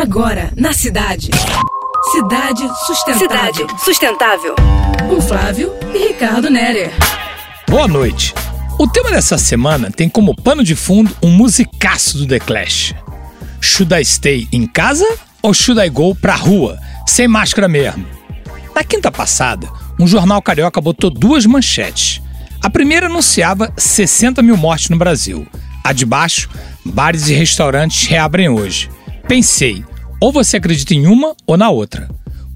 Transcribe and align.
Agora, 0.00 0.52
na 0.56 0.72
cidade. 0.72 1.28
Cidade 2.12 2.62
Sustentável. 2.86 3.18
Cidade 3.18 3.84
Sustentável. 3.84 4.54
Com 5.08 5.20
Flávio 5.20 5.72
e 5.92 5.98
Ricardo 6.06 6.48
Nerer. 6.48 6.92
Boa 7.68 7.88
noite. 7.88 8.32
O 8.78 8.86
tema 8.86 9.10
dessa 9.10 9.36
semana 9.36 9.90
tem 9.90 10.08
como 10.08 10.40
pano 10.40 10.62
de 10.62 10.76
fundo 10.76 11.12
um 11.20 11.30
musicaço 11.30 12.16
do 12.16 12.28
The 12.28 12.38
Clash. 12.38 12.94
Should 13.60 13.92
I 13.92 14.04
stay 14.04 14.46
em 14.52 14.68
casa 14.68 15.04
ou 15.42 15.52
should 15.52 15.84
I 15.84 15.90
go 15.90 16.14
pra 16.14 16.36
rua, 16.36 16.78
sem 17.04 17.26
máscara 17.26 17.66
mesmo? 17.66 18.06
Na 18.76 18.84
quinta 18.84 19.10
passada, 19.10 19.68
um 19.98 20.06
jornal 20.06 20.40
carioca 20.40 20.80
botou 20.80 21.10
duas 21.10 21.44
manchetes. 21.44 22.22
A 22.62 22.70
primeira 22.70 23.06
anunciava 23.06 23.72
60 23.76 24.42
mil 24.42 24.56
mortes 24.56 24.90
no 24.90 24.96
Brasil. 24.96 25.44
A 25.82 25.92
de 25.92 26.06
baixo, 26.06 26.48
bares 26.84 27.28
e 27.28 27.34
restaurantes 27.34 28.06
reabrem 28.06 28.48
hoje. 28.48 28.88
Pensei, 29.28 29.84
ou 30.18 30.32
você 30.32 30.56
acredita 30.56 30.94
em 30.94 31.06
uma 31.06 31.36
ou 31.46 31.58
na 31.58 31.68
outra. 31.68 32.08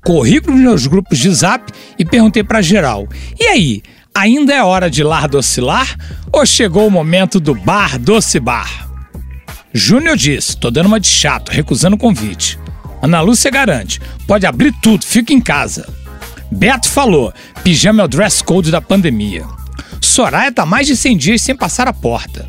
Corri 0.03 0.41
para 0.41 0.55
os 0.55 0.59
meus 0.59 0.87
grupos 0.87 1.19
de 1.19 1.30
zap 1.30 1.71
e 1.99 2.05
perguntei 2.05 2.43
para 2.43 2.63
geral: 2.63 3.07
e 3.39 3.45
aí, 3.45 3.83
ainda 4.15 4.55
é 4.55 4.63
hora 4.63 4.91
de 4.91 5.05
lar 5.05 5.29
docilar 5.29 5.97
ou 6.33 6.47
chegou 6.47 6.87
o 6.87 6.91
momento 6.91 7.39
do 7.39 7.55
bar 7.55 7.99
doce 7.99 8.41
bar? 8.41 8.89
Júnior 9.73 10.16
disse: 10.16 10.57
tô 10.57 10.71
dando 10.71 10.87
uma 10.87 10.99
de 10.99 11.09
chato, 11.09 11.51
recusando 11.51 11.97
o 11.97 11.99
convite. 11.99 12.59
Ana 13.02 13.21
Lúcia 13.21 13.51
garante: 13.51 14.01
pode 14.27 14.47
abrir 14.47 14.73
tudo, 14.80 15.05
fica 15.05 15.33
em 15.33 15.41
casa. 15.43 15.87
Beto 16.51 16.89
falou: 16.89 17.35
pijama 17.63 18.01
é 18.01 18.05
o 18.07 18.09
dress 18.09 18.43
code 18.43 18.71
da 18.71 18.80
pandemia. 18.80 19.45
Soraya 20.01 20.51
tá 20.51 20.65
mais 20.65 20.87
de 20.87 20.97
100 20.97 21.16
dias 21.19 21.43
sem 21.43 21.55
passar 21.55 21.87
a 21.87 21.93
porta. 21.93 22.49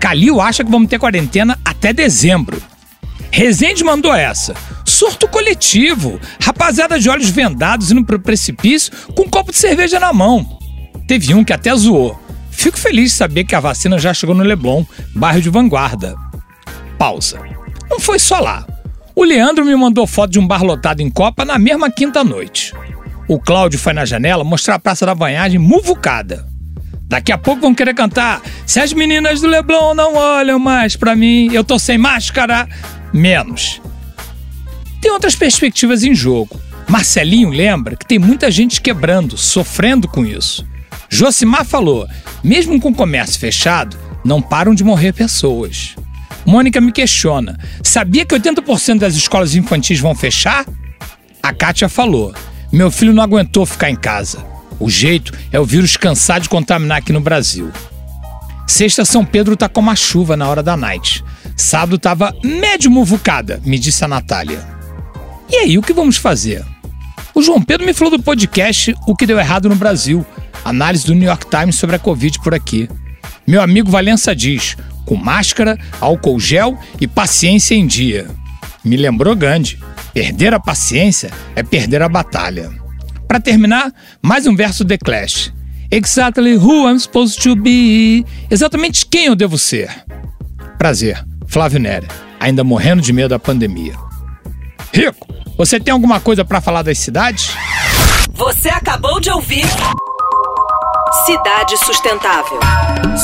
Calil 0.00 0.40
acha 0.40 0.64
que 0.64 0.70
vamos 0.70 0.88
ter 0.88 0.98
quarentena 0.98 1.58
até 1.62 1.92
dezembro. 1.92 2.60
Rezende 3.30 3.84
mandou 3.84 4.12
essa. 4.12 4.54
Surto 4.84 5.28
coletivo. 5.28 6.20
Rapaziada 6.42 6.98
de 6.98 7.08
olhos 7.08 7.30
vendados 7.30 7.90
indo 7.90 8.04
pro 8.04 8.20
precipício 8.20 8.92
com 9.14 9.22
um 9.22 9.28
copo 9.28 9.52
de 9.52 9.58
cerveja 9.58 10.00
na 10.00 10.12
mão. 10.12 10.58
Teve 11.06 11.32
um 11.34 11.44
que 11.44 11.52
até 11.52 11.74
zoou. 11.74 12.18
Fico 12.50 12.78
feliz 12.78 13.12
de 13.12 13.16
saber 13.16 13.44
que 13.44 13.54
a 13.54 13.60
vacina 13.60 13.98
já 13.98 14.12
chegou 14.12 14.34
no 14.34 14.42
Leblon, 14.44 14.84
bairro 15.14 15.40
de 15.40 15.48
vanguarda. 15.48 16.14
Pausa. 16.98 17.40
Não 17.88 17.98
foi 17.98 18.18
só 18.18 18.38
lá. 18.40 18.66
O 19.14 19.24
Leandro 19.24 19.64
me 19.64 19.74
mandou 19.74 20.06
foto 20.06 20.30
de 20.30 20.38
um 20.38 20.46
bar 20.46 20.62
lotado 20.62 21.00
em 21.00 21.10
Copa 21.10 21.44
na 21.44 21.58
mesma 21.58 21.90
quinta 21.90 22.22
noite. 22.22 22.72
O 23.28 23.38
Cláudio 23.38 23.78
foi 23.78 23.92
na 23.92 24.04
janela 24.04 24.44
mostrar 24.44 24.74
a 24.74 24.78
Praça 24.78 25.06
da 25.06 25.14
Banhagem 25.14 25.58
muvucada. 25.58 26.46
Daqui 27.08 27.32
a 27.32 27.38
pouco 27.38 27.62
vão 27.62 27.74
querer 27.74 27.94
cantar. 27.94 28.40
Se 28.66 28.78
as 28.78 28.92
meninas 28.92 29.40
do 29.40 29.48
Leblon 29.48 29.94
não 29.94 30.14
olham 30.14 30.58
mais 30.58 30.96
pra 30.96 31.16
mim, 31.16 31.48
eu 31.52 31.64
tô 31.64 31.78
sem 31.78 31.98
máscara 31.98 32.68
menos. 33.12 33.80
Tem 35.00 35.10
outras 35.10 35.34
perspectivas 35.34 36.02
em 36.04 36.14
jogo. 36.14 36.60
Marcelinho 36.88 37.50
lembra 37.50 37.96
que 37.96 38.06
tem 38.06 38.18
muita 38.18 38.50
gente 38.50 38.80
quebrando, 38.80 39.36
sofrendo 39.36 40.08
com 40.08 40.24
isso. 40.24 40.66
Josimar 41.08 41.64
falou: 41.64 42.06
mesmo 42.42 42.80
com 42.80 42.90
o 42.90 42.94
comércio 42.94 43.38
fechado, 43.38 43.96
não 44.24 44.42
param 44.42 44.74
de 44.74 44.84
morrer 44.84 45.12
pessoas. 45.12 45.94
Mônica 46.44 46.80
me 46.80 46.92
questiona: 46.92 47.58
sabia 47.82 48.24
que 48.26 48.34
80% 48.34 48.98
das 48.98 49.14
escolas 49.14 49.54
infantis 49.54 50.00
vão 50.00 50.14
fechar? 50.14 50.66
A 51.42 51.52
Kátia 51.52 51.88
falou: 51.88 52.34
meu 52.72 52.90
filho 52.90 53.12
não 53.12 53.22
aguentou 53.22 53.66
ficar 53.66 53.90
em 53.90 53.96
casa. 53.96 54.44
O 54.78 54.88
jeito 54.88 55.32
é 55.50 55.58
o 55.58 55.64
vírus 55.64 55.96
cansar 55.96 56.40
de 56.40 56.48
contaminar 56.48 56.98
aqui 56.98 57.12
no 57.12 57.20
Brasil. 57.20 57.70
Sexta, 58.66 59.04
São 59.04 59.24
Pedro 59.24 59.56
tá 59.56 59.68
como 59.68 59.90
a 59.90 59.96
chuva 59.96 60.36
na 60.36 60.48
hora 60.48 60.62
da 60.62 60.76
night. 60.76 61.24
Sábado 61.56 61.98
tava 61.98 62.34
médio 62.42 62.90
muvucada, 62.90 63.60
me 63.64 63.78
disse 63.78 64.04
a 64.04 64.08
Natália. 64.08 64.66
E 65.50 65.56
aí, 65.56 65.78
o 65.78 65.82
que 65.82 65.92
vamos 65.92 66.16
fazer? 66.16 66.64
O 67.34 67.42
João 67.42 67.62
Pedro 67.62 67.86
me 67.86 67.94
falou 67.94 68.16
do 68.16 68.22
podcast 68.22 68.94
O 69.06 69.14
que 69.14 69.26
deu 69.26 69.38
errado 69.38 69.68
no 69.68 69.76
Brasil, 69.76 70.24
análise 70.64 71.06
do 71.06 71.14
New 71.14 71.28
York 71.28 71.46
Times 71.48 71.76
sobre 71.76 71.96
a 71.96 71.98
Covid 71.98 72.38
por 72.40 72.54
aqui. 72.54 72.88
Meu 73.46 73.62
amigo 73.62 73.90
Valença 73.90 74.34
diz: 74.34 74.76
com 75.04 75.16
máscara, 75.16 75.78
álcool 76.00 76.38
gel 76.38 76.78
e 77.00 77.06
paciência 77.06 77.74
em 77.74 77.86
dia. 77.86 78.28
Me 78.84 78.96
lembrou 78.96 79.34
Gandhi: 79.34 79.78
perder 80.12 80.54
a 80.54 80.60
paciência 80.60 81.30
é 81.56 81.62
perder 81.62 82.02
a 82.02 82.08
batalha. 82.08 82.70
Para 83.26 83.40
terminar, 83.40 83.92
mais 84.22 84.46
um 84.46 84.54
verso 84.54 84.84
The 84.84 84.98
Clash. 84.98 85.52
Exactly 85.90 86.56
who 86.56 86.88
I'm 86.88 86.98
supposed 86.98 87.42
to 87.42 87.56
be. 87.56 88.24
Exatamente 88.50 89.04
quem 89.06 89.26
eu 89.26 89.34
devo 89.34 89.58
ser. 89.58 89.90
Prazer. 90.78 91.29
Flávio 91.50 91.80
Nere, 91.80 92.06
ainda 92.38 92.62
morrendo 92.62 93.02
de 93.02 93.12
medo 93.12 93.30
da 93.30 93.38
pandemia. 93.38 93.94
Rico, 94.94 95.26
você 95.58 95.80
tem 95.80 95.92
alguma 95.92 96.20
coisa 96.20 96.44
para 96.44 96.60
falar 96.60 96.82
das 96.82 96.96
cidades? 96.98 97.50
Você 98.34 98.68
acabou 98.68 99.18
de 99.18 99.30
ouvir 99.30 99.66
Cidade 101.26 101.76
Sustentável. 101.78 102.60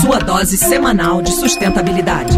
Sua 0.00 0.19
dose 0.19 0.59
semanal 0.59 1.22
de 1.22 1.31
sustentabilidade. 1.31 2.37